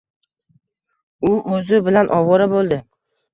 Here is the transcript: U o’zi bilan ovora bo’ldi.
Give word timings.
U 1.33 1.33
o’zi 1.59 1.81
bilan 1.89 2.11
ovora 2.17 2.49
bo’ldi. 2.57 2.81